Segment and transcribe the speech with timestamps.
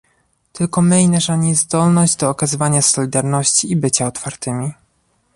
[0.53, 4.73] tylko my i nasza niezdolność do okazania solidarności i bycia otwartymi